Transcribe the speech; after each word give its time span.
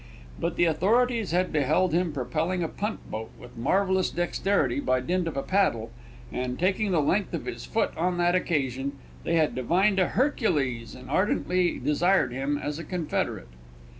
But 0.39 0.55
the 0.55 0.65
authorities 0.65 1.29
had 1.29 1.51
beheld 1.51 1.93
him 1.93 2.11
propelling 2.11 2.63
a 2.63 2.67
punt 2.67 3.11
boat 3.11 3.29
with 3.39 3.55
marvellous 3.55 4.09
dexterity 4.09 4.79
by 4.79 4.99
dint 4.99 5.27
of 5.27 5.37
a 5.37 5.43
paddle, 5.43 5.91
and, 6.31 6.57
taking 6.57 6.89
the 6.89 6.99
length 6.99 7.35
of 7.35 7.45
his 7.45 7.65
foot 7.65 7.95
on 7.95 8.17
that 8.17 8.33
occasion, 8.33 8.93
they 9.23 9.35
had 9.35 9.53
divined 9.53 9.99
a 9.99 10.07
Hercules 10.07 10.95
and 10.95 11.07
ardently 11.07 11.77
desired 11.77 12.31
him 12.33 12.57
as 12.57 12.79
a 12.79 12.83
confederate. 12.83 13.49